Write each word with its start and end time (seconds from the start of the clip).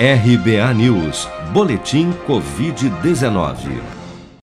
RBA 0.00 0.74
News, 0.74 1.26
Boletim 1.52 2.12
Covid-19. 2.24 3.82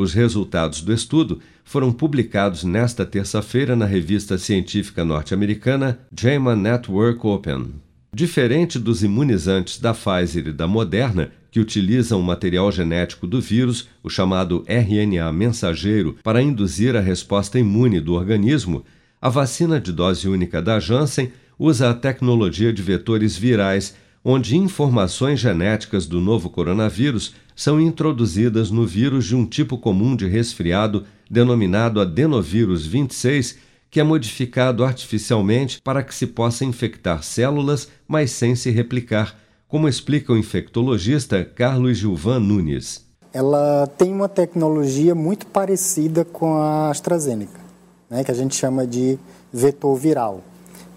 os 0.00 0.14
resultados 0.14 0.80
do 0.80 0.92
estudo 0.92 1.40
foram 1.62 1.92
publicados 1.92 2.64
nesta 2.64 3.04
terça-feira 3.04 3.76
na 3.76 3.84
revista 3.84 4.38
científica 4.38 5.04
norte-americana 5.04 5.98
JAMA 6.18 6.56
Network 6.56 7.26
Open. 7.26 7.74
Diferente 8.12 8.78
dos 8.78 9.04
imunizantes 9.04 9.78
da 9.78 9.92
Pfizer 9.92 10.48
e 10.48 10.52
da 10.52 10.66
Moderna, 10.66 11.30
que 11.50 11.60
utilizam 11.60 12.18
o 12.18 12.22
material 12.22 12.72
genético 12.72 13.26
do 13.26 13.40
vírus, 13.40 13.88
o 14.02 14.08
chamado 14.08 14.64
RNA 14.66 15.32
mensageiro, 15.32 16.16
para 16.22 16.42
induzir 16.42 16.96
a 16.96 17.00
resposta 17.00 17.58
imune 17.58 18.00
do 18.00 18.14
organismo, 18.14 18.84
a 19.20 19.28
vacina 19.28 19.78
de 19.78 19.92
dose 19.92 20.28
única 20.28 20.62
da 20.62 20.80
Janssen 20.80 21.30
usa 21.58 21.90
a 21.90 21.94
tecnologia 21.94 22.72
de 22.72 22.80
vetores 22.80 23.36
virais 23.36 23.94
onde 24.24 24.56
informações 24.56 25.40
genéticas 25.40 26.06
do 26.06 26.20
novo 26.20 26.50
coronavírus 26.50 27.34
são 27.60 27.78
introduzidas 27.78 28.70
no 28.70 28.86
vírus 28.86 29.26
de 29.26 29.36
um 29.36 29.44
tipo 29.44 29.76
comum 29.76 30.16
de 30.16 30.26
resfriado 30.26 31.04
denominado 31.30 32.00
adenovírus 32.00 32.86
26, 32.86 33.58
que 33.90 34.00
é 34.00 34.02
modificado 34.02 34.82
artificialmente 34.82 35.78
para 35.82 36.02
que 36.02 36.14
se 36.14 36.26
possa 36.26 36.64
infectar 36.64 37.22
células, 37.22 37.86
mas 38.08 38.30
sem 38.30 38.56
se 38.56 38.70
replicar, 38.70 39.38
como 39.68 39.86
explica 39.86 40.32
o 40.32 40.38
infectologista 40.38 41.44
Carlos 41.44 41.98
Gilvan 41.98 42.40
Nunes. 42.40 43.04
Ela 43.30 43.86
tem 43.86 44.10
uma 44.10 44.26
tecnologia 44.26 45.14
muito 45.14 45.46
parecida 45.46 46.24
com 46.24 46.54
a 46.54 46.88
AstraZeneca, 46.88 47.60
né, 48.08 48.24
que 48.24 48.30
a 48.30 48.34
gente 48.34 48.54
chama 48.54 48.86
de 48.86 49.18
vetor 49.52 49.94
viral 49.96 50.42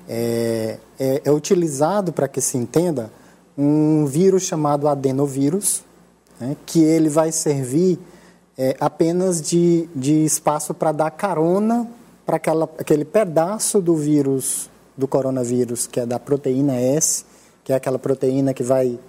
é, 0.08 0.78
é, 0.98 1.24
é 1.26 1.32
utilizado, 1.32 2.14
para 2.14 2.30
que 2.30 2.40
se 2.40 2.58
entenda, 2.58 3.12
um 3.58 4.06
vírus 4.06 4.44
chamado 4.44 4.88
adenovírus, 4.88 5.84
né, 6.44 6.58
que 6.66 6.84
ele 6.84 7.08
vai 7.08 7.32
servir 7.32 7.98
é, 8.58 8.76
apenas 8.80 9.42
de, 9.42 9.88
de 9.96 10.26
espaço 10.26 10.74
para 10.74 10.92
dar 10.92 11.10
carona 11.12 11.88
para 12.26 12.40
aquele 12.78 13.06
pedaço 13.06 13.82
do 13.82 13.96
vírus, 13.96 14.70
do 14.98 15.08
coronavírus, 15.08 15.88
que 15.88 16.00
é 16.00 16.06
da 16.06 16.20
proteína 16.20 16.76
S, 16.76 17.26
que 17.64 17.72
é 17.74 17.76
aquela 17.76 17.98
proteína 17.98 18.54
que 18.54 18.64
vai 18.64 19.00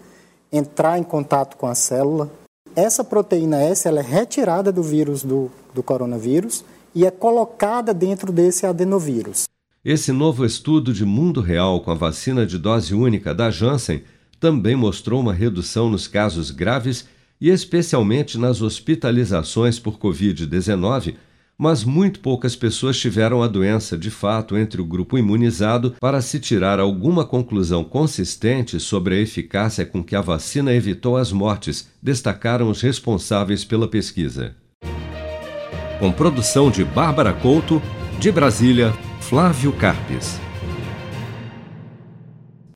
entrar 0.50 0.98
em 0.98 1.02
contato 1.02 1.56
com 1.56 1.66
a 1.66 1.74
célula. 1.74 2.30
Essa 2.74 3.04
proteína 3.04 3.60
S 3.60 3.86
ela 3.86 4.00
é 4.00 4.02
retirada 4.02 4.72
do 4.72 4.82
vírus 4.82 5.22
do, 5.22 5.50
do 5.72 5.82
coronavírus 5.82 6.64
e 6.94 7.04
é 7.04 7.10
colocada 7.10 7.92
dentro 7.92 8.32
desse 8.32 8.66
adenovírus. 8.66 9.44
Esse 9.84 10.12
novo 10.12 10.44
estudo 10.44 10.92
de 10.92 11.04
mundo 11.04 11.40
real 11.40 11.80
com 11.80 11.90
a 11.90 11.94
vacina 11.94 12.46
de 12.46 12.58
dose 12.58 12.94
única 12.94 13.34
da 13.34 13.50
Janssen 13.50 14.02
também 14.40 14.74
mostrou 14.74 15.20
uma 15.20 15.32
redução 15.32 15.88
nos 15.88 16.08
casos 16.08 16.50
graves 16.50 17.06
e 17.40 17.50
especialmente 17.50 18.38
nas 18.38 18.62
hospitalizações 18.62 19.78
por 19.78 19.98
Covid-19, 19.98 21.14
mas 21.56 21.84
muito 21.84 22.20
poucas 22.20 22.56
pessoas 22.56 22.98
tiveram 22.98 23.42
a 23.42 23.46
doença 23.46 23.96
de 23.96 24.10
fato 24.10 24.56
entre 24.56 24.80
o 24.80 24.84
grupo 24.84 25.16
imunizado 25.16 25.94
para 26.00 26.20
se 26.20 26.40
tirar 26.40 26.80
alguma 26.80 27.24
conclusão 27.24 27.84
consistente 27.84 28.80
sobre 28.80 29.14
a 29.14 29.18
eficácia 29.18 29.86
com 29.86 30.02
que 30.02 30.16
a 30.16 30.20
vacina 30.20 30.72
evitou 30.72 31.16
as 31.16 31.30
mortes, 31.30 31.88
destacaram 32.02 32.68
os 32.68 32.80
responsáveis 32.80 33.64
pela 33.64 33.86
pesquisa. 33.86 34.56
Com 35.98 36.10
produção 36.10 36.70
de 36.70 36.84
Bárbara 36.84 37.32
Couto, 37.32 37.80
de 38.18 38.32
Brasília, 38.32 38.92
Flávio 39.20 39.72
Carpes. 39.72 40.43